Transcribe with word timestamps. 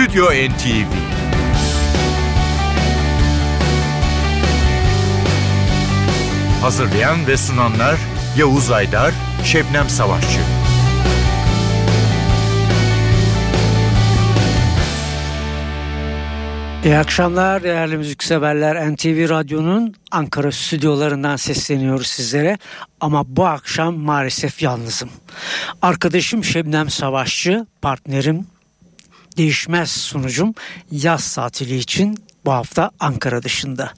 Stüdyo 0.00 0.24
NTV 0.24 0.92
Hazırlayan 6.62 7.26
ve 7.26 7.36
sunanlar 7.36 7.96
Yavuz 8.36 8.70
Aydar, 8.70 9.14
Şebnem 9.44 9.88
Savaşçı. 9.88 10.40
İyi 16.84 16.96
akşamlar 16.96 17.62
değerli 17.62 17.96
müzikseverler. 17.96 18.92
NTV 18.92 19.28
Radyo'nun 19.28 19.94
Ankara 20.10 20.52
stüdyolarından 20.52 21.36
sesleniyoruz 21.36 22.06
sizlere. 22.06 22.58
Ama 23.00 23.36
bu 23.36 23.46
akşam 23.46 23.94
maalesef 23.94 24.62
yalnızım. 24.62 25.10
Arkadaşım 25.82 26.44
Şebnem 26.44 26.90
Savaşçı, 26.90 27.66
partnerim, 27.82 28.46
değişmez 29.36 29.90
sunucum 29.90 30.54
yaz 30.90 31.34
tatili 31.34 31.76
için 31.76 32.18
bu 32.44 32.52
hafta 32.52 32.90
Ankara 33.00 33.42
dışında. 33.42 33.92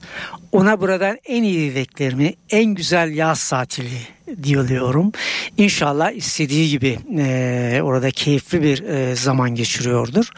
Ona 0.51 0.81
buradan 0.81 1.17
en 1.25 1.43
iyi 1.43 1.71
dileklerimi, 1.71 2.33
en 2.49 2.65
güzel 2.65 3.15
yaz 3.15 3.49
tatili 3.49 3.99
diliyorum. 4.27 5.11
İnşallah 5.57 6.11
istediği 6.11 6.69
gibi 6.69 6.99
e, 7.17 7.79
orada 7.83 8.11
keyifli 8.11 8.63
bir 8.63 8.83
e, 8.83 9.15
zaman 9.15 9.55
geçiriyordur. 9.55 10.31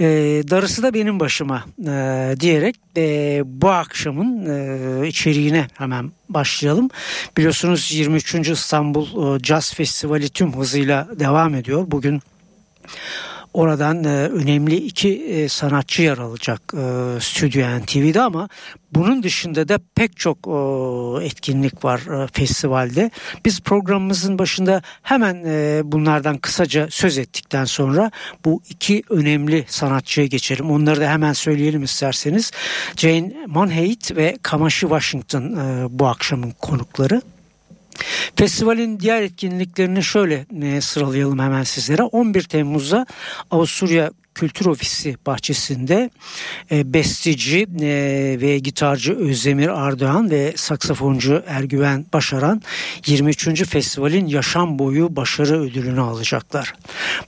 E, 0.00 0.06
darısı 0.50 0.82
da 0.82 0.94
benim 0.94 1.20
başıma 1.20 1.64
e, 1.86 2.34
diyerek 2.40 2.76
e, 2.96 3.42
bu 3.44 3.70
akşamın 3.70 4.46
e, 4.46 5.08
içeriğine 5.08 5.66
hemen 5.78 6.12
başlayalım. 6.28 6.90
Biliyorsunuz 7.36 7.92
23. 7.92 8.34
İstanbul 8.34 9.36
e, 9.36 9.44
Jazz 9.44 9.74
Festivali 9.74 10.28
tüm 10.28 10.56
hızıyla 10.56 11.08
devam 11.18 11.54
ediyor. 11.54 11.84
Bugün 11.86 12.22
Oradan 13.54 14.04
e, 14.04 14.08
önemli 14.08 14.76
iki 14.76 15.08
e, 15.08 15.48
sanatçı 15.48 16.02
yer 16.02 16.18
alacak 16.18 16.62
e, 16.74 17.20
Stüdyo 17.20 17.78
NTV'de 17.78 18.20
ama 18.20 18.48
bunun 18.92 19.22
dışında 19.22 19.68
da 19.68 19.78
pek 19.94 20.16
çok 20.16 20.38
e, 20.38 21.24
etkinlik 21.26 21.84
var 21.84 22.24
e, 22.24 22.26
festivalde. 22.32 23.10
Biz 23.44 23.60
programımızın 23.60 24.38
başında 24.38 24.82
hemen 25.02 25.44
e, 25.46 25.80
bunlardan 25.84 26.38
kısaca 26.38 26.88
söz 26.90 27.18
ettikten 27.18 27.64
sonra 27.64 28.10
bu 28.44 28.62
iki 28.70 29.02
önemli 29.10 29.64
sanatçıya 29.68 30.26
geçelim. 30.26 30.70
Onları 30.70 31.00
da 31.00 31.10
hemen 31.10 31.32
söyleyelim 31.32 31.82
isterseniz. 31.82 32.50
Jane 32.96 33.32
Monheit 33.46 34.16
ve 34.16 34.38
Kamashi 34.42 34.80
Washington 34.80 35.42
e, 35.42 35.86
bu 35.90 36.06
akşamın 36.06 36.50
konukları. 36.50 37.22
Festivalin 38.36 39.00
diğer 39.00 39.22
etkinliklerini 39.22 40.02
şöyle 40.02 40.46
e, 40.62 40.80
sıralayalım 40.80 41.38
hemen 41.38 41.62
sizlere. 41.62 42.02
11 42.02 42.42
Temmuz'da 42.42 43.06
Avusturya 43.50 44.10
Kültür 44.34 44.66
Ofisi 44.66 45.16
bahçesinde 45.26 46.10
e, 46.70 46.92
besteci 46.92 47.66
e, 47.80 48.36
ve 48.40 48.58
gitarcı 48.58 49.14
Özdemir 49.14 49.68
Ardoğan 49.68 50.30
ve 50.30 50.52
saksafoncu 50.56 51.42
Ergüven 51.46 52.06
Başaran 52.12 52.62
23. 53.06 53.64
festivalin 53.68 54.26
yaşam 54.26 54.78
boyu 54.78 55.16
başarı 55.16 55.60
ödülünü 55.60 56.00
alacaklar. 56.00 56.74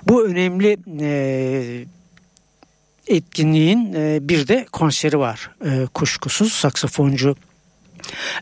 Bu 0.06 0.26
önemli 0.26 0.76
e, 1.00 1.84
etkinliğin 3.06 3.92
e, 3.96 4.18
bir 4.22 4.48
de 4.48 4.66
konseri 4.72 5.18
var 5.18 5.50
e, 5.64 5.86
kuşkusuz 5.86 6.52
saksafoncu 6.52 7.36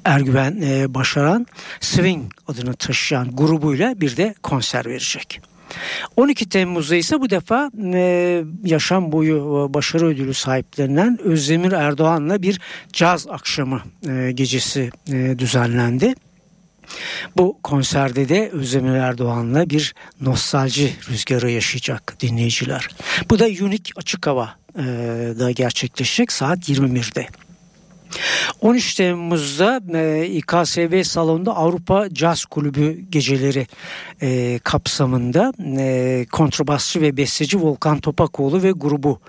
Ergüven 0.04 0.62
e, 0.62 0.94
Başaran 0.94 1.46
Swing 1.80 2.32
adını 2.48 2.74
taşıyan 2.74 3.36
grubuyla 3.36 4.00
bir 4.00 4.16
de 4.16 4.34
konser 4.42 4.86
verecek. 4.86 5.40
12 6.16 6.48
Temmuz'da 6.48 6.96
ise 6.96 7.20
bu 7.20 7.30
defa 7.30 7.70
e, 7.94 8.44
yaşam 8.64 9.12
boyu 9.12 9.36
e, 9.36 9.74
başarı 9.74 10.06
ödülü 10.06 10.34
sahiplerinden 10.34 11.18
Özdemir 11.22 11.72
Erdoğan'la 11.72 12.42
bir 12.42 12.60
caz 12.92 13.26
akşamı 13.28 13.82
e, 14.08 14.32
gecesi 14.32 14.90
e, 15.12 15.38
düzenlendi. 15.38 16.14
Bu 17.36 17.58
konserde 17.62 18.28
de 18.28 18.50
Özdemir 18.50 18.94
Erdoğan'la 18.94 19.70
bir 19.70 19.94
nostalji 20.20 20.92
rüzgarı 21.10 21.50
yaşayacak 21.50 22.16
dinleyiciler. 22.20 22.88
Bu 23.30 23.38
da 23.38 23.44
Unique 23.44 23.92
Açık 23.96 24.26
Hava 24.26 24.54
e, 24.78 24.82
da 25.38 25.50
gerçekleşecek 25.50 26.32
saat 26.32 26.68
21'de. 26.68 27.26
13 28.60 28.94
Temmuz'da 28.94 29.80
e, 29.94 30.26
İKSV 30.26 31.02
salonunda 31.02 31.56
Avrupa 31.56 32.08
Caz 32.12 32.44
Kulübü 32.44 33.00
geceleri 33.10 33.66
e, 34.22 34.58
kapsamında 34.64 35.52
e, 35.78 36.26
kontrbasçı 36.32 37.00
ve 37.00 37.16
besteci 37.16 37.60
Volkan 37.60 38.00
Topakoğlu 38.00 38.62
ve 38.62 38.70
grubu 38.70 39.20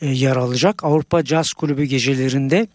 e, 0.00 0.08
yer 0.08 0.36
alacak. 0.36 0.84
Avrupa 0.84 1.24
Caz 1.24 1.52
Kulübü 1.52 1.84
gecelerinde 1.84 2.66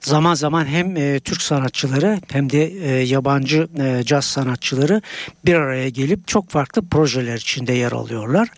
zaman 0.00 0.34
zaman 0.34 0.66
hem 0.66 0.96
e, 0.96 1.20
Türk 1.20 1.42
sanatçıları 1.42 2.20
hem 2.32 2.50
de 2.50 2.64
e, 2.64 3.02
yabancı 3.02 3.68
e, 3.78 4.02
caz 4.04 4.24
sanatçıları 4.24 5.02
bir 5.44 5.54
araya 5.54 5.88
gelip 5.88 6.28
çok 6.28 6.50
farklı 6.50 6.88
projeler 6.88 7.36
içinde 7.36 7.72
yer 7.72 7.92
alıyorlar. 7.92 8.48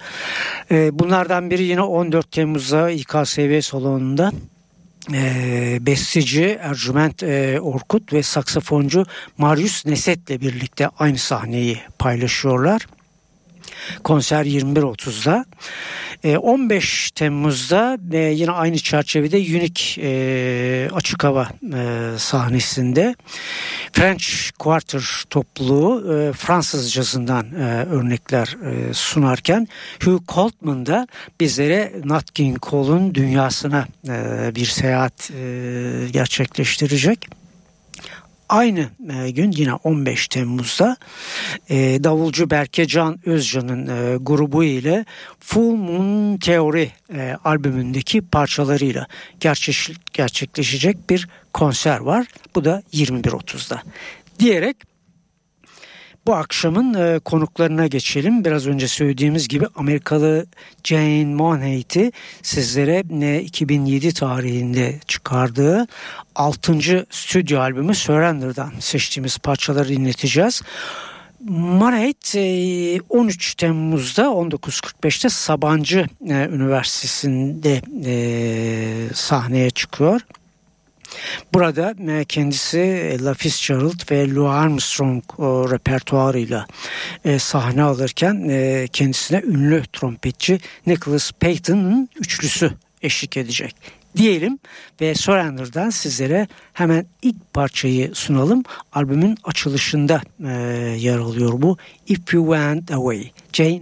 E, 0.70 0.98
bunlardan 0.98 1.50
biri 1.50 1.62
yine 1.62 1.82
14 1.82 2.32
Temmuz'da 2.32 2.90
İKSV 2.90 3.60
salonunda 3.60 4.32
e, 5.12 5.78
besteci 5.80 6.58
Ercüment 6.62 7.22
e, 7.22 7.60
Orkut 7.60 8.12
ve 8.12 8.22
saksafoncu 8.22 9.04
Marius 9.38 9.86
Neset'le 9.86 10.40
birlikte 10.40 10.88
aynı 10.98 11.18
sahneyi 11.18 11.78
paylaşıyorlar. 11.98 12.86
Konser 14.04 14.44
21.30'da. 14.44 15.44
E, 16.24 16.36
15 16.36 17.10
Temmuz'da 17.10 17.98
e, 18.12 18.18
yine 18.18 18.50
aynı 18.50 18.78
çerçevede 18.78 19.36
Unique 19.36 20.02
e, 20.02 20.90
açık 20.92 21.24
hava 21.24 21.48
e, 21.74 22.10
sahnesinde 22.18 23.14
French 23.92 24.24
Quarter 24.58 25.24
topluluğu 25.30 26.14
e, 26.14 26.32
Fransız 26.32 26.92
cazından 26.92 27.46
e, 27.52 27.84
örnekler 27.84 28.56
e, 28.64 28.94
sunarken 28.94 29.68
Hugh 30.04 30.22
Coltman 30.28 30.86
da 30.86 31.06
bizlere 31.40 31.92
Nat 32.04 32.34
King 32.34 32.62
Cole'un 32.62 33.14
dünyasına 33.14 33.86
e, 34.08 34.54
bir 34.54 34.66
seyahat 34.66 35.30
e, 35.30 36.08
gerçekleştirecek. 36.12 37.45
Aynı 38.48 38.88
e, 39.10 39.30
gün 39.30 39.52
yine 39.52 39.74
15 39.74 40.28
Temmuz'da 40.28 40.96
e, 41.70 42.04
davulcu 42.04 42.50
Berke 42.50 42.86
Can 42.86 43.18
Özcan'ın 43.26 43.86
e, 43.86 44.16
grubu 44.16 44.64
ile 44.64 45.04
Full 45.40 45.74
Moon 45.76 46.36
Theory 46.36 46.88
albümündeki 47.44 48.20
parçalarıyla 48.22 49.06
gerçek, 49.40 49.96
gerçekleşecek 50.12 51.10
bir 51.10 51.28
konser 51.52 51.98
var. 51.98 52.26
Bu 52.54 52.64
da 52.64 52.82
21.30'da. 52.92 53.82
Diyerek 54.38 54.76
bu 56.26 56.34
akşamın 56.34 56.94
e, 56.94 57.18
konuklarına 57.18 57.86
geçelim. 57.86 58.44
Biraz 58.44 58.66
önce 58.66 58.88
söylediğimiz 58.88 59.48
gibi 59.48 59.66
Amerikalı 59.76 60.46
Jane 60.84 61.24
Monheit'i 61.24 62.12
sizlere 62.42 63.02
e, 63.22 63.40
2007 63.40 64.14
tarihinde 64.14 64.98
çıkardığı 65.06 65.86
6. 66.34 67.06
stüdyo 67.10 67.60
albümü 67.60 67.94
Surrender'dan 67.94 68.72
seçtiğimiz 68.80 69.38
parçaları 69.38 69.88
dinleteceğiz. 69.88 70.62
Monheit 71.48 72.34
13 73.08 73.52
e, 73.52 73.56
Temmuz'da 73.56 74.22
1945'te 74.22 75.28
Sabancı 75.28 76.06
e, 76.28 76.48
Üniversitesi'nde 76.52 77.82
e, 78.04 79.14
sahneye 79.14 79.70
çıkıyor. 79.70 80.20
Burada 81.54 81.94
e, 82.08 82.24
kendisi 82.24 82.78
Ella 82.78 83.34
Fitzgerald 83.34 84.10
ve 84.10 84.34
Louis 84.34 84.50
Armstrong 84.50 85.24
repertuarıyla 85.72 86.66
e, 87.24 87.38
sahne 87.38 87.82
alırken 87.82 88.48
e, 88.48 88.88
kendisine 88.92 89.42
ünlü 89.46 89.82
trompetçi 89.92 90.60
Nicholas 90.86 91.32
Payton'ın 91.32 92.08
üçlüsü 92.16 92.70
eşlik 93.02 93.36
edecek 93.36 93.76
diyelim 94.16 94.58
ve 95.00 95.14
Surrender'dan 95.14 95.90
sizlere 95.90 96.48
hemen 96.72 97.06
ilk 97.22 97.54
parçayı 97.54 98.14
sunalım. 98.14 98.62
Albümün 98.92 99.38
açılışında 99.44 100.22
yer 100.96 101.18
alıyor 101.18 101.52
bu 101.62 101.76
If 102.06 102.34
You 102.34 102.44
Went 102.44 102.90
Away, 102.90 103.30
Jane 103.52 103.80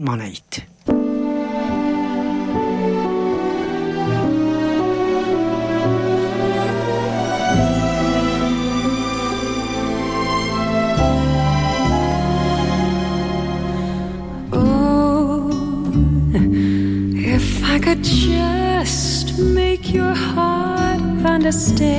Moneit. 17.74 17.82
could 17.82 18.04
just 18.04 19.38
make 19.38 19.92
your 19.92 20.14
heart 20.14 21.00
understand 21.24 21.90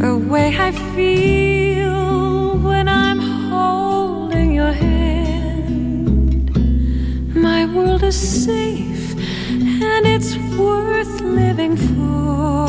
the 0.00 0.16
way 0.16 0.56
I 0.58 0.72
feel 0.94 2.58
when 2.60 2.88
I'm 2.88 3.18
holding 3.50 4.52
your 4.54 4.72
hand. 4.72 6.50
My 7.34 7.66
world 7.66 8.02
is 8.04 8.16
safe 8.16 9.14
and 9.50 10.06
it's 10.06 10.36
worth 10.56 11.20
living 11.20 11.76
for. 11.76 12.64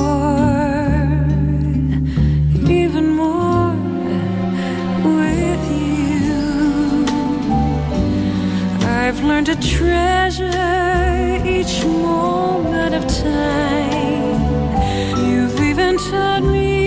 Even 2.70 3.10
more 3.12 3.74
with 5.18 5.64
you. 5.80 7.06
I've 8.86 9.24
learned 9.24 9.46
to 9.48 9.56
treasure 9.56 11.05
each 11.46 11.86
moment 11.86 12.96
of 12.96 13.06
time. 13.08 14.40
You've 15.28 15.60
even 15.62 15.98
taught 15.98 16.44
me 16.44 16.85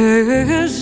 Cause 0.00 0.79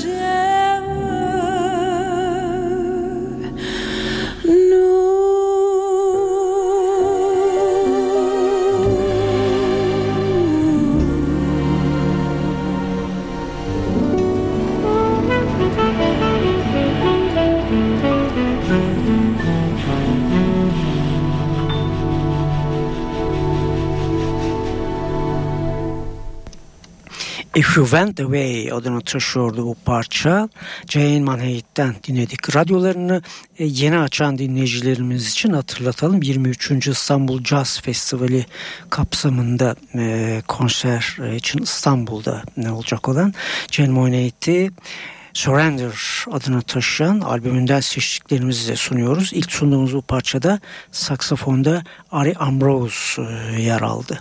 You 27.78 27.86
Went 27.86 28.20
Away 28.20 28.72
adını 28.72 29.00
taşıyordu 29.00 29.66
bu 29.66 29.76
parça. 29.84 30.48
Jane 30.88 31.20
Manhattan 31.20 31.94
dinledik. 32.08 32.56
Radyolarını 32.56 33.22
e, 33.58 33.64
yeni 33.64 33.98
açan 33.98 34.38
dinleyicilerimiz 34.38 35.30
için 35.30 35.52
hatırlatalım. 35.52 36.22
23. 36.22 36.86
İstanbul 36.86 37.44
Jazz 37.44 37.81
Festivali 37.81 38.46
kapsamında 38.91 39.76
e, 39.94 40.43
konser 40.48 41.17
e, 41.22 41.36
için 41.36 41.62
İstanbul'da 41.62 42.43
ne 42.56 42.72
olacak 42.72 43.08
olan 43.08 43.34
Jane 43.70 43.88
Manhattan'i 43.88 44.70
Surrender 45.32 46.24
adını 46.31 46.62
taşıyan 46.62 47.20
albümünden 47.20 47.81
seçtiklerimizi 47.81 48.72
de 48.72 48.76
sunuyoruz. 48.76 49.31
İlk 49.32 49.53
sunduğumuz 49.53 49.94
bu 49.94 50.03
parçada 50.03 50.60
saksafonda 50.93 51.82
Ari 52.12 52.34
Ambrose 52.34 53.22
yer 53.58 53.81
aldı. 53.81 54.19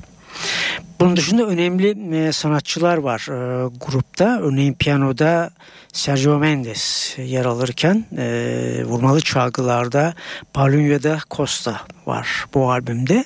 Bunun 1.00 1.18
dışında 1.18 1.46
önemli 1.46 2.18
e, 2.18 2.32
sanatçılar 2.32 2.98
var 2.98 3.28
e, 3.30 3.68
grupta. 3.86 4.40
Örneğin 4.42 4.74
piyanoda 4.74 5.50
Sergio 5.94 6.40
Mendes 6.40 7.16
yer 7.18 7.46
alırken 7.46 8.06
e, 8.18 8.84
vurmalı 8.86 9.22
çalgılarda 9.22 10.14
Paulino 10.54 11.04
da 11.04 11.20
Costa 11.32 11.82
var 12.06 12.46
bu 12.54 12.72
albümde. 12.72 13.26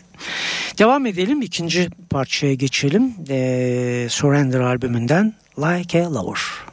Devam 0.79 1.05
edelim 1.05 1.41
ikinci 1.41 1.89
parçaya 2.09 2.53
geçelim. 2.53 3.15
E, 3.29 4.07
Surrender 4.09 4.59
albümünden 4.59 5.33
Like 5.57 6.05
a 6.05 6.13
Lover. 6.13 6.70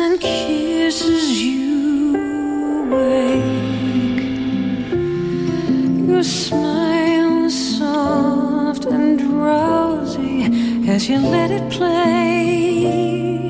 And 0.00 0.18
kisses 0.18 1.42
you 1.42 2.16
awake. 2.86 4.22
Your 6.08 6.22
smile 6.22 7.44
is 7.44 7.78
soft 7.78 8.86
and 8.86 9.18
drowsy 9.18 10.44
as 10.88 11.08
you 11.08 11.18
let 11.18 11.50
it 11.50 11.70
play 11.70 13.49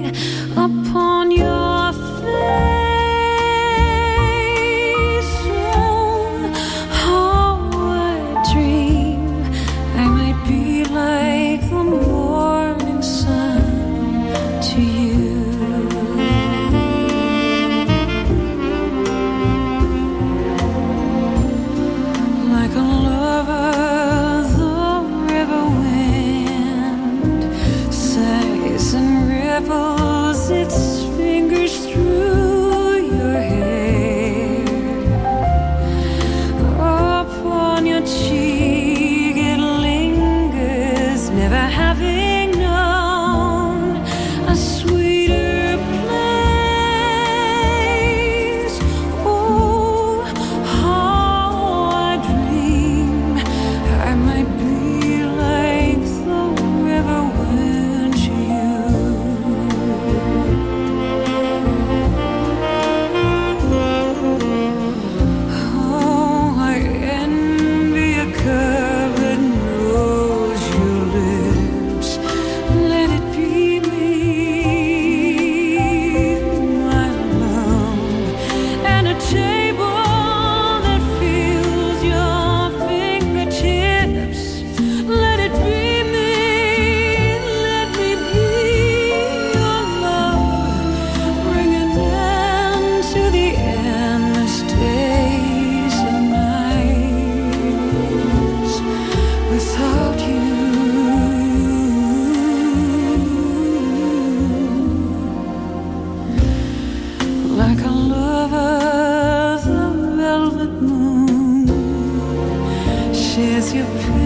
You. 113.73 114.20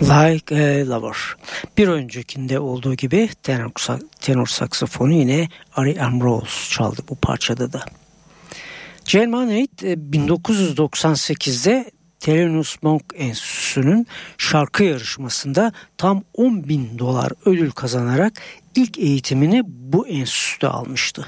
Like 0.00 0.54
a 0.54 0.88
Lover. 0.88 1.16
Bir 1.78 1.88
öncekinde 1.88 2.58
olduğu 2.58 2.94
gibi 2.94 3.28
tenor, 3.42 3.70
tenor 4.20 4.46
saksafonu 4.46 5.12
yine 5.12 5.48
Ari 5.76 6.02
Ambrose 6.02 6.70
çaldı 6.70 7.00
bu 7.08 7.16
parçada 7.16 7.72
da. 7.72 7.84
Jane 9.04 9.26
Manait 9.26 9.82
1998'de 9.82 11.90
Thelonious 12.20 12.76
Monk 12.82 13.02
Enstitüsü'nün 13.14 14.06
şarkı 14.38 14.84
yarışmasında 14.84 15.72
tam 15.98 16.22
10 16.34 16.68
bin 16.68 16.98
dolar 16.98 17.32
ödül 17.44 17.70
kazanarak 17.70 18.32
ilk 18.74 18.98
eğitimini 18.98 19.62
bu 19.66 20.08
enstitüde 20.08 20.68
almıştı. 20.68 21.26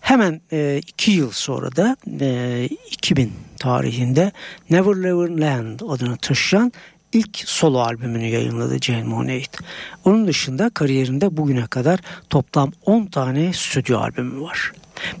Hemen 0.00 0.40
e, 0.52 0.80
iki 0.86 1.10
yıl 1.10 1.30
sonra 1.30 1.76
da 1.76 1.96
e, 2.20 2.68
2000 2.90 3.32
tarihinde 3.58 4.32
Never 4.70 4.94
Never 4.94 5.38
Land 5.38 5.80
adını 5.88 6.16
taşıyan 6.16 6.72
ilk 7.12 7.42
solo 7.48 7.78
albümünü 7.78 8.26
yayınladı 8.26 8.78
Jane 8.80 9.02
Moneit. 9.02 9.58
Onun 10.04 10.26
dışında 10.26 10.70
kariyerinde 10.70 11.36
bugüne 11.36 11.66
kadar 11.66 12.00
toplam 12.30 12.72
10 12.86 13.06
tane 13.06 13.52
stüdyo 13.52 13.98
albümü 13.98 14.40
var. 14.40 14.72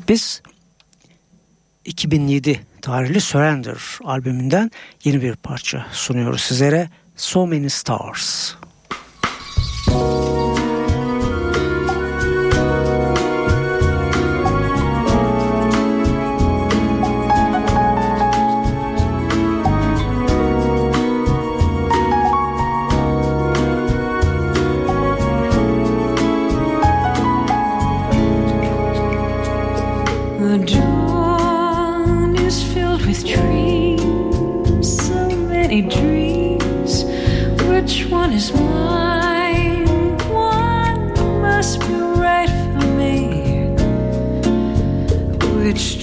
Biz 0.08 0.42
2007 1.84 2.66
tarihli 2.82 3.20
Surrender 3.20 3.78
albümünden 4.04 4.70
yeni 5.04 5.22
bir 5.22 5.36
parça 5.36 5.86
sunuyoruz 5.92 6.40
sizlere. 6.40 6.88
So 7.16 7.46
Many 7.46 7.68
Stars. 7.68 8.54
which 45.72 46.01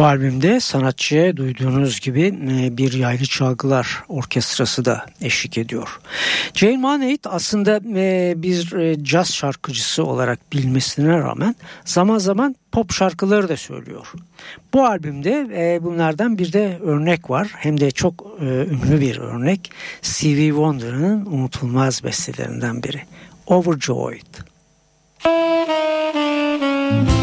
Bu 0.00 0.04
albümde 0.04 0.60
sanatçıya 0.60 1.36
duyduğunuz 1.36 2.00
gibi 2.00 2.22
e, 2.22 2.76
bir 2.76 2.92
yaylı 2.92 3.24
çalgılar 3.24 4.02
orkestrası 4.08 4.84
da 4.84 5.06
eşlik 5.20 5.58
ediyor. 5.58 6.00
Jane 6.54 6.76
Manate 6.76 7.28
aslında 7.28 7.80
e, 7.96 8.34
bir 8.36 8.72
e, 8.72 9.04
caz 9.04 9.34
şarkıcısı 9.34 10.04
olarak 10.04 10.52
bilmesine 10.52 11.18
rağmen 11.18 11.54
zaman 11.84 12.18
zaman 12.18 12.56
pop 12.72 12.92
şarkıları 12.92 13.48
da 13.48 13.56
söylüyor. 13.56 14.12
Bu 14.74 14.86
albümde 14.86 15.78
bunlardan 15.82 16.38
bir 16.38 16.52
de 16.52 16.78
örnek 16.82 17.30
var. 17.30 17.48
Hem 17.56 17.80
de 17.80 17.90
çok 17.90 18.26
ünlü 18.40 19.00
bir 19.00 19.18
örnek. 19.18 19.70
Stevie 20.02 20.48
Wonder'ın 20.48 21.26
unutulmaz 21.26 22.04
bestelerinden 22.04 22.82
biri. 22.82 23.02
Overjoyed. 23.46 24.26
Müzik 25.26 27.19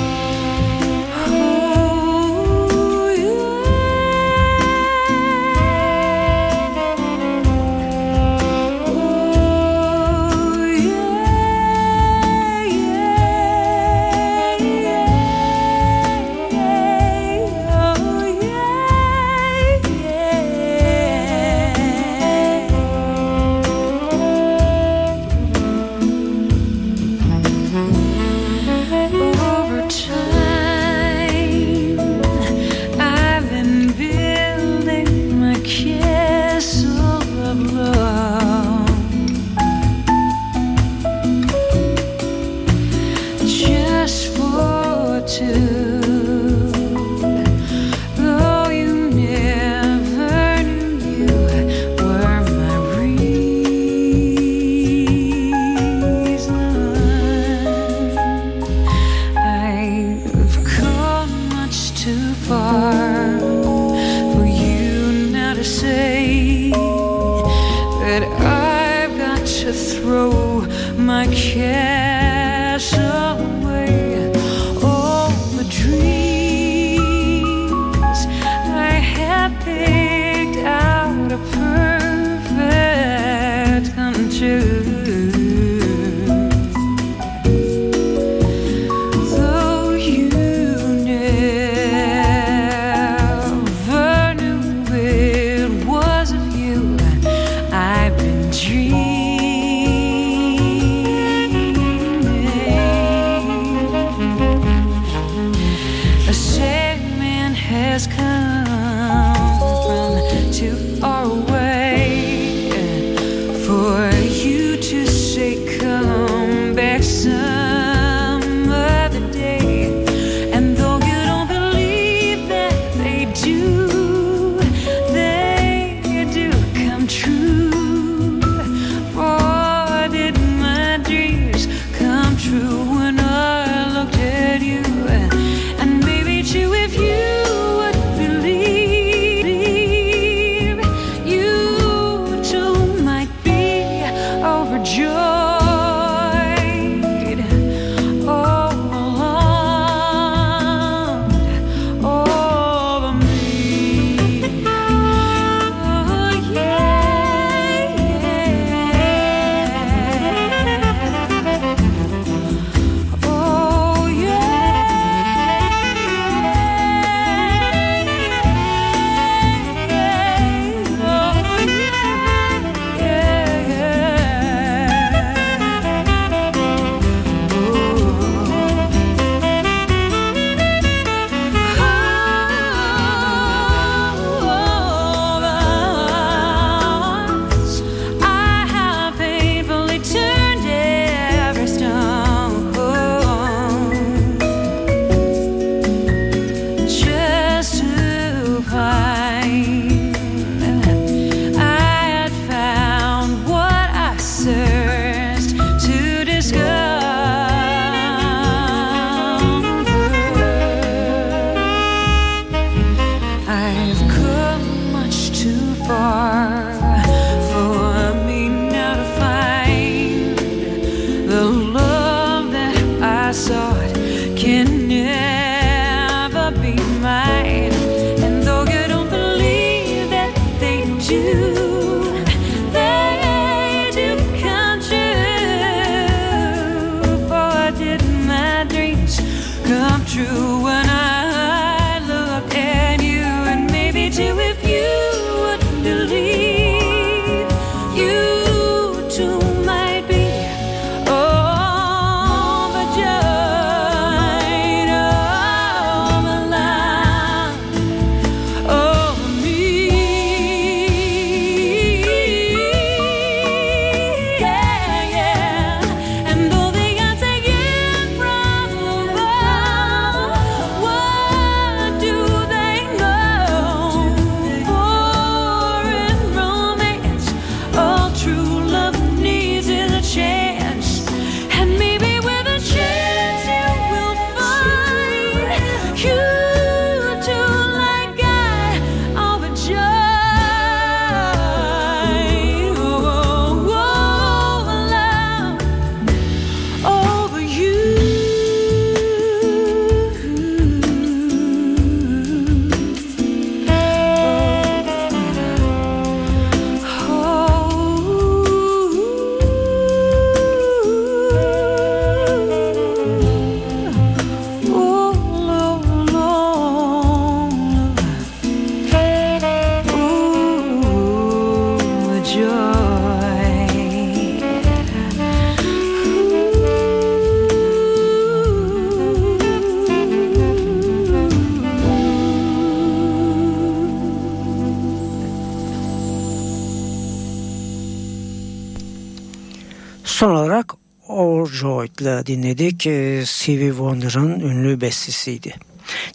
Overjoyed'la 341.98 342.26
dinledik. 342.26 342.82
Stevie 343.28 343.70
Wonder'ın 343.70 344.40
ünlü 344.40 344.82
bestesiydi. 344.82 345.54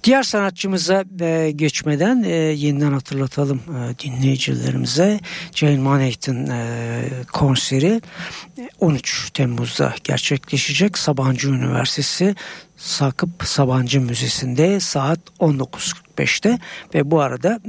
Diğer 0.04 0.22
sanatçımıza 0.22 1.04
e, 1.20 1.50
geçmeden 1.56 2.22
e, 2.22 2.30
yeniden 2.30 2.92
hatırlatalım 2.92 3.58
e, 3.58 3.98
dinleyicilerimize. 3.98 5.20
Jane 5.54 5.78
Manhattan 5.78 6.48
konseri 7.32 8.00
13 8.80 9.30
Temmuz'da 9.34 9.94
gerçekleşecek. 10.04 10.98
Sabancı 10.98 11.48
Üniversitesi 11.48 12.34
Sakıp 12.76 13.30
Sabancı 13.44 14.00
Müzesi'nde 14.00 14.80
saat 14.80 15.20
19.45'te 15.40 16.58
ve 16.94 17.10
bu 17.10 17.20
arada 17.20 17.60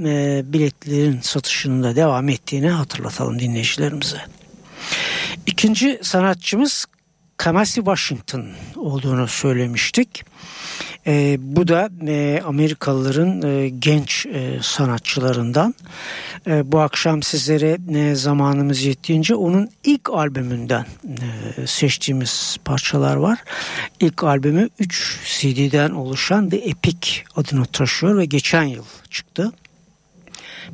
biletlerin 0.54 1.20
satışının 1.22 1.84
da 1.84 1.96
devam 1.96 2.30
ettiğini 2.30 2.70
hatırlatalım 2.70 3.40
dinleyicilerimize. 3.40 4.22
İkinci 5.48 6.00
sanatçımız 6.02 6.86
Kamasi 7.44 7.76
Washington 7.76 8.46
olduğunu 8.76 9.28
söylemiştik. 9.28 10.26
E, 11.08 11.38
bu 11.40 11.68
da 11.68 11.90
e, 12.08 12.42
Amerikalıların 12.46 13.42
e, 13.42 13.70
genç 13.70 14.26
e, 14.26 14.60
sanatçılarından. 14.62 15.76
E, 16.48 16.72
bu 16.72 16.80
akşam 16.80 17.24
sizlere 17.24 17.78
e, 18.00 18.16
zamanımız 18.16 18.84
yettiğince 18.84 19.36
onun 19.36 19.70
ilk 19.84 20.10
albümünden 20.10 20.86
e, 21.06 21.68
seçtiğimiz 21.68 22.58
parçalar 22.66 23.16
var. 23.16 23.40
İlk 24.00 24.24
albümü 24.24 24.70
3 24.80 25.20
CD'den 25.40 25.92
oluşan 25.92 26.50
The 26.50 26.58
Epic 26.58 27.10
adını 27.36 27.66
taşıyor 27.66 28.18
ve 28.18 28.26
geçen 28.26 28.64
yıl 28.64 28.86
çıktı. 29.10 29.52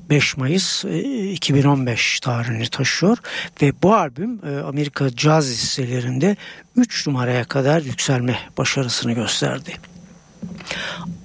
5 0.09 0.37
Mayıs 0.37 0.85
2015 0.85 2.17
e, 2.17 2.19
tarihini 2.21 2.69
taşıyor 2.69 3.17
ve 3.61 3.73
bu 3.83 3.95
albüm 3.95 4.39
e, 4.45 4.59
Amerika 4.59 5.15
caz 5.15 5.49
listelerinde 5.49 6.35
3 6.75 7.07
numaraya 7.07 7.43
kadar 7.43 7.81
yükselme 7.81 8.39
başarısını 8.57 9.11
gösterdi. 9.11 9.77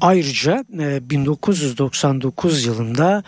Ayrıca 0.00 0.64
1999 0.68 2.66
e, 2.66 2.68
yılında 2.68 3.22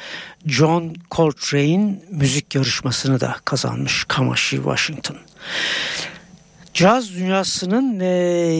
John 0.46 0.94
Coltrane 1.10 2.00
müzik 2.10 2.54
yarışmasını 2.54 3.20
da 3.20 3.36
kazanmış 3.44 4.04
Kamashi 4.08 4.56
Washington. 4.56 5.16
Caz 6.76 7.14
dünyasının 7.14 8.00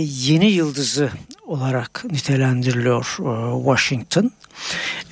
yeni 0.05 0.47
yıldızı 0.47 1.11
olarak 1.47 2.05
nitelendiriliyor 2.11 3.05
Washington. 3.65 4.31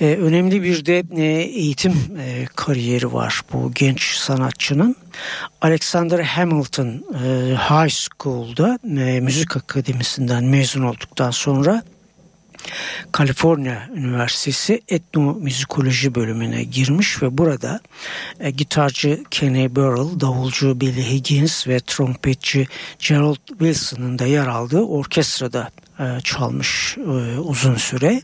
E, 0.01 0.05
önemli 0.05 0.63
bir 0.63 0.85
de 0.85 1.03
e, 1.15 1.23
eğitim 1.41 1.93
e, 2.19 2.45
kariyeri 2.55 3.13
var 3.13 3.41
bu 3.53 3.71
genç 3.73 4.15
sanatçının. 4.15 4.95
Alexander 5.61 6.19
Hamilton 6.19 6.87
e, 6.87 7.27
High 7.69 7.91
School'da 7.91 8.79
e, 8.83 9.19
müzik 9.19 9.57
akademisinden 9.57 10.43
mezun 10.43 10.83
olduktan 10.83 11.31
sonra 11.31 11.83
Kaliforniya 13.11 13.89
Üniversitesi 13.95 14.81
etnomüzikoloji 14.87 16.15
bölümüne 16.15 16.63
girmiş 16.63 17.23
ve 17.23 17.37
burada 17.37 17.79
e, 18.39 18.51
gitarcı 18.51 19.23
Kenny 19.31 19.75
Burrell, 19.75 20.19
davulcu 20.19 20.81
Billy 20.81 21.11
Higgins 21.11 21.67
ve 21.67 21.79
trompetçi 21.79 22.67
Gerald 22.99 23.47
Wilson'ın 23.47 24.19
da 24.19 24.25
yer 24.25 24.47
aldığı 24.47 24.81
orkestrada 24.81 25.69
e, 25.99 26.21
çalmış 26.23 26.97
e, 26.97 27.39
uzun 27.39 27.75
süre. 27.75 28.21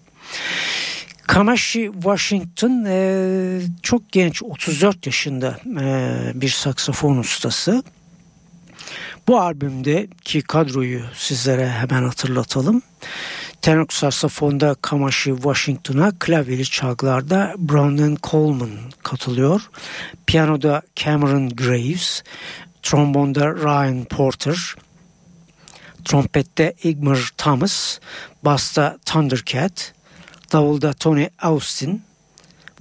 Kamashi 1.27 1.91
Washington 1.93 2.85
e, 2.87 3.61
çok 3.81 4.11
genç 4.11 4.43
34 4.43 5.05
yaşında 5.05 5.59
e, 5.81 6.41
bir 6.41 6.49
saksafon 6.49 7.17
ustası. 7.17 7.83
Bu 9.27 9.41
albümdeki 9.41 10.41
kadroyu 10.41 11.01
sizlere 11.15 11.69
hemen 11.69 12.03
hatırlatalım. 12.03 12.81
Tenor 13.61 13.85
saksafonda 13.89 14.75
Kamashi 14.81 15.35
Washington'a, 15.35 16.11
klavyeli 16.19 16.65
çalgılarda 16.65 17.55
Brandon 17.57 18.17
Coleman 18.23 18.69
katılıyor. 19.03 19.69
Piyanoda 20.27 20.81
Cameron 20.95 21.49
Graves, 21.49 22.23
trombonda 22.83 23.55
Ryan 23.55 24.03
Porter, 24.03 24.75
trompette 26.05 26.73
Igmar 26.83 27.29
Thomas, 27.37 27.99
basta 28.43 28.97
Thundercat, 29.05 29.93
davulda 30.51 30.93
Tony 30.93 31.27
Austin, 31.41 32.03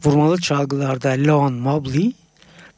vurmalı 0.04 0.40
çalgılarda 0.40 1.08
Leon 1.08 1.52
Mobley 1.52 2.12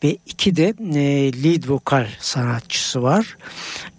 ve 0.04 0.16
iki 0.26 0.56
de 0.56 0.74
e, 0.94 1.32
lead 1.44 1.68
vokal 1.68 2.06
sanatçısı 2.20 3.02
var. 3.02 3.36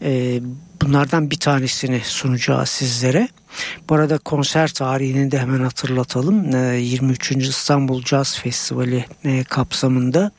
E, 0.01 0.41
bunlardan 0.81 1.31
bir 1.31 1.39
tanesini 1.39 2.01
sunacağız 2.03 2.69
sizlere. 2.69 3.27
Bu 3.89 3.95
arada 3.95 4.17
konser 4.17 4.67
tarihini 4.73 5.31
de 5.31 5.39
hemen 5.39 5.59
hatırlatalım. 5.59 6.55
E, 6.55 6.77
23. 6.77 7.31
İstanbul 7.31 8.01
Jazz 8.01 8.39
Festivali 8.39 9.05
e, 9.23 9.43
kapsamında 9.43 10.31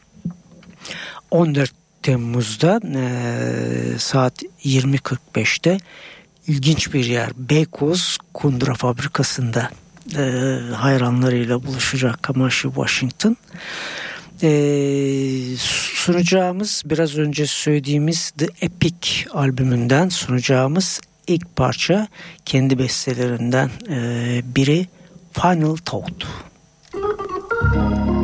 14 1.31 1.73
Temmuz'da 2.03 2.81
e, 2.95 3.99
saat 3.99 4.43
20.45'te 4.65 5.79
ilginç 6.47 6.95
bir 6.95 7.05
yer 7.05 7.31
Beykoz 7.37 8.19
Kundura 8.35 8.75
Fabrikası'nda 8.75 9.71
e, 10.17 10.23
hayranlarıyla 10.75 11.63
buluşacak 11.63 12.23
Kamashi 12.23 12.69
Washington. 12.69 13.37
E, 14.43 14.51
sunacağımız 15.59 16.83
biraz 16.87 17.19
önce 17.19 17.47
söylediğimiz 17.47 18.31
The 18.31 18.47
Epic 18.61 19.31
albümünden 19.33 20.09
sunacağımız 20.09 21.01
ilk 21.27 21.57
parça 21.57 22.09
kendi 22.45 22.79
bestelerinden 22.79 23.71
e, 23.89 24.43
biri 24.57 24.87
Final 25.33 25.77
Thought. 25.77 26.27
Müzik 26.95 28.24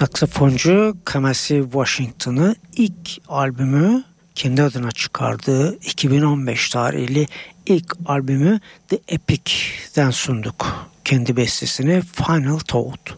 saksafoncu 0.00 0.96
Kamasi 1.04 1.62
Washington'ı 1.62 2.54
ilk 2.76 3.10
albümü 3.28 4.04
kendi 4.34 4.62
adına 4.62 4.90
çıkardığı 4.90 5.76
2015 5.76 6.70
tarihli 6.70 7.26
ilk 7.66 7.96
albümü 8.06 8.60
The 8.88 8.98
Epic'den 9.08 10.10
sunduk. 10.10 10.88
Kendi 11.04 11.36
bestesini 11.36 12.02
Final 12.02 12.58
Thought. 12.58 13.14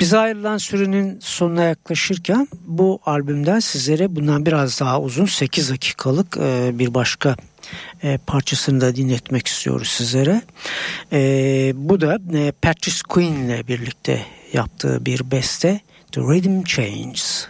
Bize 0.00 0.18
ayrılan 0.18 0.58
sürenin 0.58 1.18
sonuna 1.20 1.62
yaklaşırken 1.64 2.48
bu 2.66 3.00
albümden 3.06 3.60
sizlere 3.60 4.16
bundan 4.16 4.46
biraz 4.46 4.80
daha 4.80 5.00
uzun 5.00 5.26
8 5.26 5.70
dakikalık 5.70 6.36
e, 6.40 6.70
bir 6.74 6.94
başka 6.94 7.36
e, 8.02 8.18
parçasını 8.26 8.80
da 8.80 8.96
dinletmek 8.96 9.46
istiyoruz 9.46 9.88
sizlere. 9.88 10.42
E, 11.12 11.72
bu 11.74 12.00
da 12.00 12.18
Patrice 12.62 13.00
Quinn 13.08 13.44
ile 13.44 13.68
birlikte 13.68 14.37
yaptığı 14.52 15.06
bir 15.06 15.30
beste 15.30 15.80
The 16.12 16.20
Rhythm 16.20 16.62
Changes. 16.64 17.48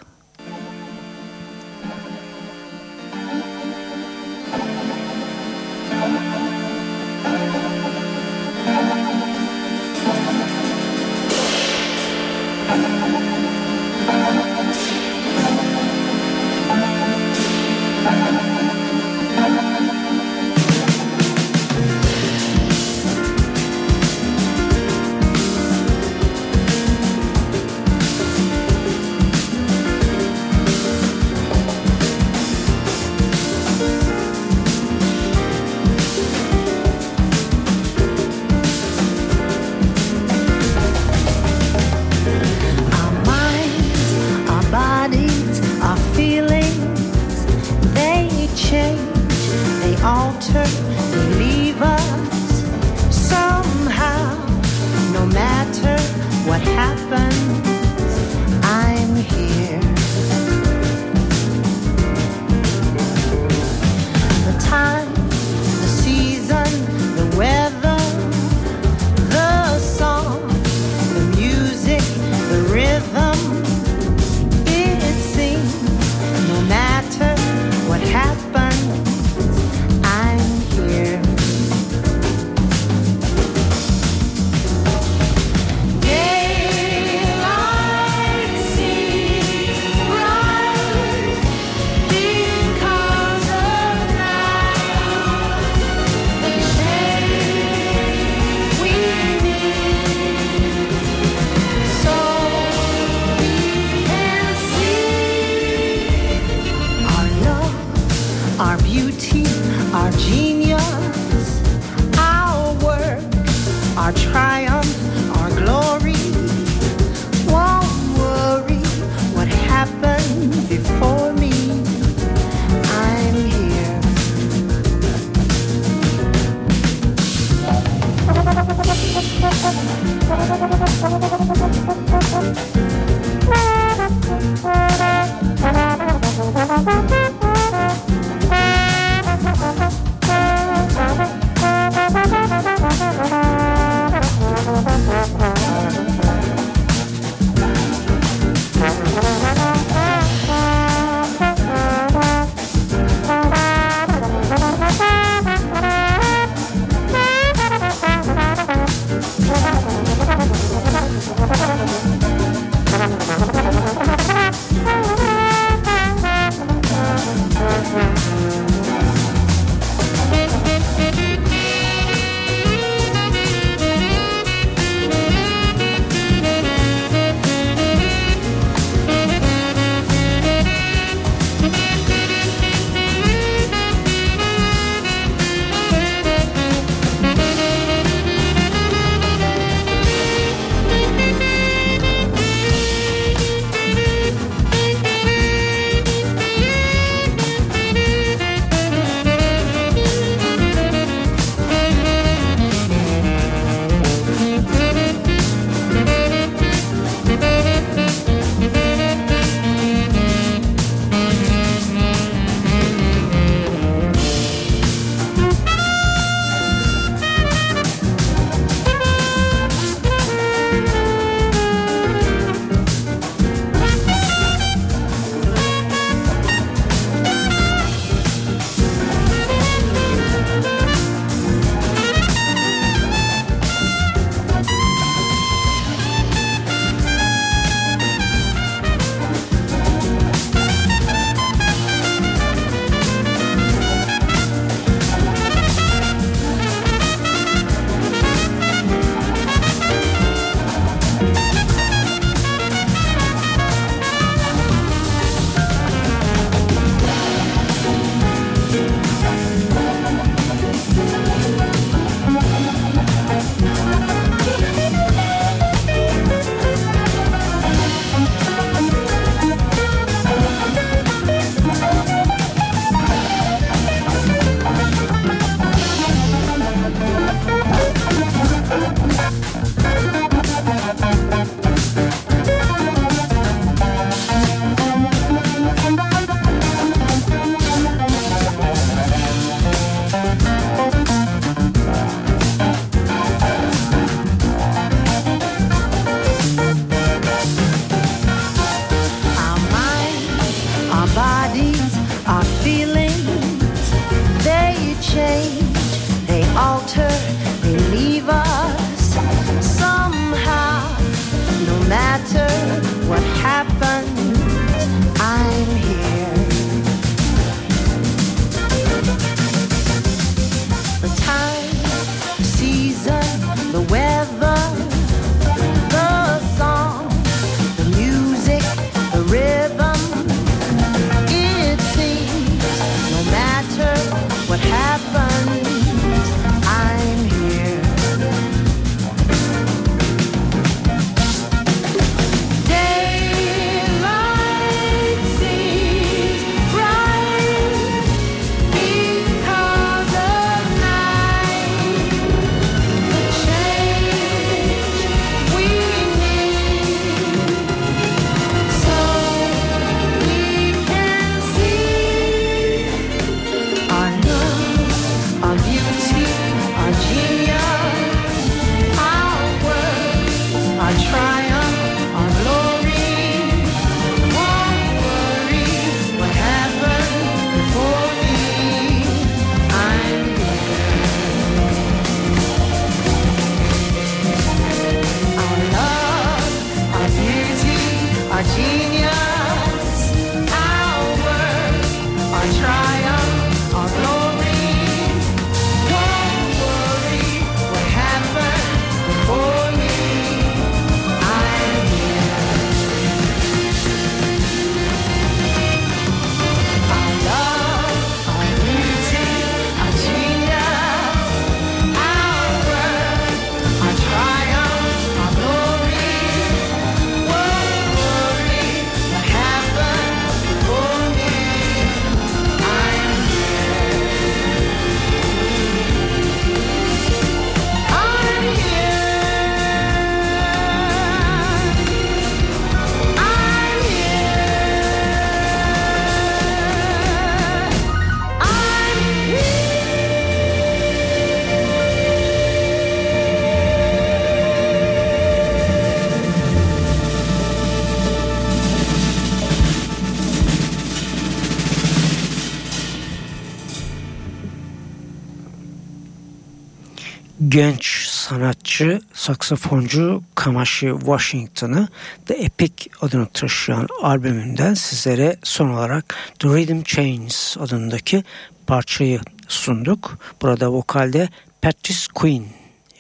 Genç 457.59 458.07
sanatçı, 458.07 459.01
saksafoncu 459.13 460.23
Kamashi 460.35 460.93
Washington'ı 460.99 461.89
The 462.27 462.35
Epic 462.35 462.91
adını 463.03 463.27
taşıyan 463.27 463.87
albümünden 464.03 464.75
sizlere 464.75 465.37
son 465.43 465.69
olarak 465.69 466.17
The 466.39 466.49
Rhythm 466.49 466.83
Chains 466.83 467.57
adındaki 467.57 468.25
parçayı 468.67 469.21
sunduk. 469.49 470.19
Burada 470.43 470.73
vokalde 470.73 471.29
Patrice 471.63 472.07
Quinn 472.15 472.47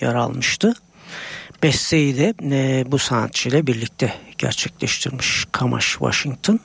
yer 0.00 0.14
almıştı. 0.14 0.74
Besteyi 1.62 2.18
de 2.18 2.34
e, 2.42 2.84
bu 2.92 2.98
sanatçıyla 2.98 3.66
birlikte 3.66 4.14
gerçekleştirmiş 4.38 5.44
Kamash 5.52 5.90
Washington. 5.92 6.60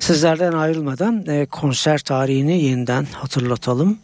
Sizlerden 0.00 0.52
ayrılmadan 0.52 1.26
e, 1.26 1.46
konser 1.46 1.98
tarihini 1.98 2.64
yeniden 2.64 3.06
hatırlatalım. 3.12 3.98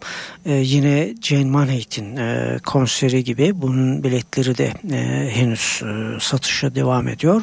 E, 0.47 0.53
yine 0.53 1.15
Jane 1.23 1.45
Manhattan 1.45 2.17
e, 2.17 2.59
konseri 2.67 3.25
gibi 3.25 3.63
bunun 3.63 4.05
biletleri 4.05 4.59
de 4.59 4.73
e, 4.93 5.31
henüz 5.35 5.83
e, 5.83 6.21
satışa 6.21 6.75
devam 6.75 7.09
ediyor. 7.09 7.43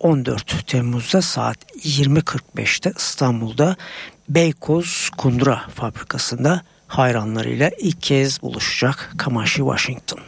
14 0.00 0.66
Temmuz'da 0.66 1.22
saat 1.22 1.58
20.45'te 1.76 2.92
İstanbul'da 2.96 3.76
Beykoz 4.28 5.10
Kundura 5.16 5.64
fabrikasında 5.74 6.62
hayranlarıyla 6.86 7.70
ilk 7.78 8.02
kez 8.02 8.42
buluşacak 8.42 9.12
Kamashi 9.18 9.56
Washington. 9.56 10.20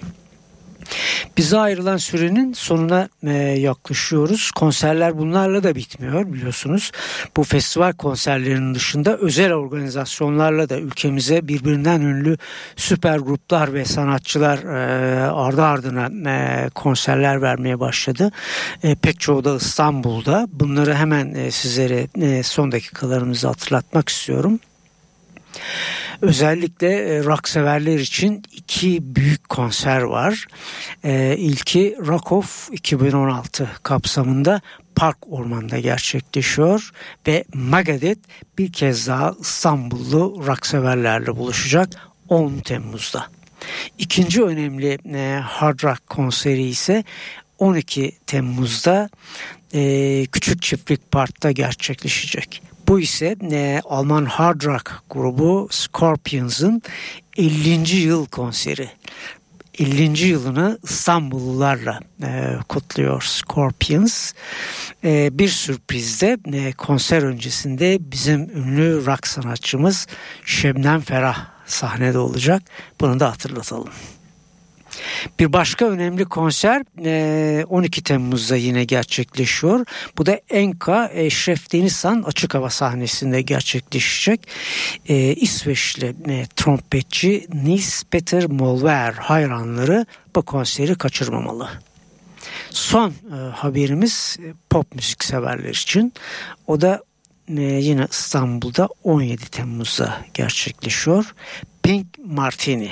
Bize 1.37 1.59
ayrılan 1.59 1.97
sürenin 1.97 2.53
sonuna 2.53 3.09
e, 3.23 3.33
yaklaşıyoruz. 3.39 4.51
Konserler 4.51 5.19
bunlarla 5.19 5.63
da 5.63 5.75
bitmiyor 5.75 6.33
biliyorsunuz. 6.33 6.93
Bu 7.37 7.45
festival 7.45 7.93
konserlerinin 7.93 8.75
dışında 8.75 9.17
özel 9.17 9.53
organizasyonlarla 9.53 10.69
da 10.69 10.79
ülkemize 10.79 11.49
birbirinden 11.49 12.01
ünlü 12.01 12.37
süper 12.77 13.19
gruplar 13.19 13.75
ve 13.75 13.85
sanatçılar 13.85 14.59
e, 14.59 15.21
ardı 15.31 15.63
ardına 15.63 16.31
e, 16.31 16.69
konserler 16.71 17.43
vermeye 17.43 17.81
başladı. 17.81 18.31
Pek 19.03 19.21
çoğu 19.21 19.45
da 19.45 19.57
İstanbul'da. 19.57 20.47
Bunları 20.53 20.95
hemen 20.95 21.51
sizlere 21.51 22.43
son 22.43 22.73
dakikalarımızı 22.73 23.47
hatırlatmak 23.47 24.09
istiyorum. 24.09 24.61
Özellikle 26.23 26.89
e, 26.89 27.25
rock 27.25 27.49
severler 27.49 27.99
için 27.99 28.43
iki 28.53 29.15
büyük 29.17 29.49
konser 29.49 30.03
var. 30.03 30.47
E, 31.05 31.37
ilki 31.39 31.97
Rock 32.07 32.33
Off 32.33 32.69
2016 32.73 33.71
kapsamında 33.83 34.61
Park 34.95 35.17
Orman'da 35.31 35.79
gerçekleşiyor 35.79 36.91
ve 37.27 37.45
Megadeth 37.55 38.21
bir 38.59 38.73
kez 38.73 39.07
daha 39.07 39.35
İstanbullu 39.41 40.47
rock 40.47 40.67
severlerle 40.67 41.37
buluşacak 41.37 41.89
10 42.29 42.59
Temmuz'da. 42.59 43.27
İkinci 43.99 44.43
önemli 44.43 44.99
e, 45.15 45.41
hard 45.45 45.85
rock 45.85 46.07
konseri 46.07 46.63
ise 46.63 47.05
12 47.59 48.13
Temmuz'da 48.27 49.09
e, 49.75 50.27
Küçük 50.33 50.63
Çiftlik 50.63 51.13
Park'ta 51.13 51.51
gerçekleşecek. 51.51 52.63
Bu 52.89 53.01
ise 53.01 53.37
e, 53.53 53.81
Alman 53.85 54.25
hard 54.25 54.65
rock 54.65 54.93
grubu 55.11 55.69
Scorpions'ın 55.71 56.83
50. 57.37 57.97
yıl 57.97 58.27
konseri. 58.27 58.91
50. 59.79 60.27
yılını 60.27 60.79
İstanbullularla 60.83 62.01
e, 62.23 62.55
kutluyor 62.69 63.23
Scorpions. 63.23 64.33
E, 65.05 65.39
bir 65.39 65.49
sürprizde 65.49 66.39
e, 66.53 66.73
konser 66.73 67.23
öncesinde 67.23 67.99
bizim 68.01 68.41
ünlü 68.41 69.07
rock 69.07 69.27
sanatçımız 69.27 70.07
Şebnem 70.45 71.01
Ferah 71.01 71.47
sahnede 71.67 72.19
olacak. 72.19 72.63
Bunu 73.01 73.21
da 73.21 73.31
hatırlatalım. 73.31 73.91
Bir 75.39 75.53
başka 75.53 75.85
önemli 75.85 76.25
konser 76.25 76.83
12 77.65 78.03
Temmuz'da 78.03 78.57
yine 78.57 78.85
gerçekleşiyor. 78.85 79.87
Bu 80.19 80.27
da 80.27 80.41
Enka 80.51 81.11
Eşref 81.15 81.73
Denizhan 81.73 82.23
açık 82.23 82.55
hava 82.55 82.71
sahnesinde 82.71 83.43
gerçekleşecek. 83.43 84.49
İsveçli 85.37 86.15
trompetçi 86.57 87.47
Nils 87.53 88.03
Peter 88.05 88.47
Molver 88.47 89.13
hayranları 89.13 90.07
bu 90.37 90.43
konseri 90.43 90.95
kaçırmamalı. 90.95 91.69
Son 92.71 93.13
haberimiz 93.55 94.37
pop 94.71 94.95
müzik 94.95 95.25
severler 95.25 95.71
için. 95.71 96.13
O 96.67 96.81
da 96.81 97.03
e, 97.57 97.63
yine 97.63 98.07
İstanbul'da 98.11 98.89
17 99.05 99.45
Temmuz'da 99.51 100.19
gerçekleşiyor. 100.35 101.35
Pink 101.89 102.07
Martini 102.25 102.91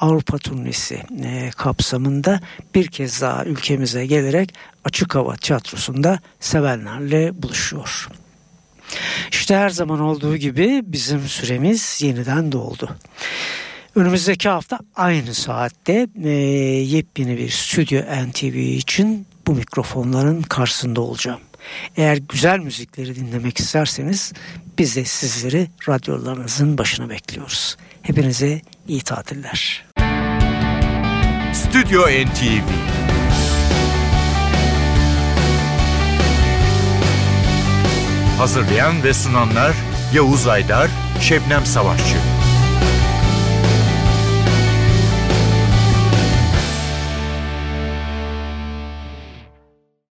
Avrupa 0.00 0.38
turnesi 0.38 1.02
e, 1.24 1.50
kapsamında 1.56 2.40
bir 2.74 2.86
kez 2.86 3.22
daha 3.22 3.44
ülkemize 3.44 4.06
gelerek 4.06 4.54
açık 4.84 5.14
hava 5.14 5.36
tiyatrosunda 5.36 6.18
sevenlerle 6.40 7.42
buluşuyor. 7.42 8.08
İşte 9.32 9.56
her 9.56 9.70
zaman 9.70 10.00
olduğu 10.00 10.36
gibi 10.36 10.82
bizim 10.84 11.20
süremiz 11.20 12.02
yeniden 12.02 12.52
doldu. 12.52 12.96
Önümüzdeki 13.94 14.48
hafta 14.48 14.78
aynı 14.96 15.34
saatte 15.34 16.06
e, 16.24 16.28
yepyeni 16.28 17.38
bir 17.38 17.50
Stüdyo 17.50 18.02
NTV 18.02 18.56
için 18.56 19.26
bu 19.46 19.54
mikrofonların 19.54 20.42
karşısında 20.42 21.00
olacağım. 21.00 21.40
Eğer 21.96 22.16
güzel 22.16 22.58
müzikleri 22.58 23.16
dinlemek 23.16 23.60
isterseniz 23.60 24.32
biz 24.78 24.96
de 24.96 25.04
sizleri 25.04 25.68
radyolarınızın 25.88 26.78
başına 26.78 27.10
bekliyoruz. 27.10 27.76
Hepinize 28.02 28.60
iyi 28.88 29.00
tatiller. 29.00 29.86
Stüdyo 31.52 32.02
NTV 32.02 32.68
Hazırlayan 38.38 39.04
ve 39.04 39.14
sunanlar 39.14 39.72
Yavuz 40.14 40.46
Aydar, 40.46 40.90
Şebnem 41.20 41.66
Savaşçı. 41.66 42.16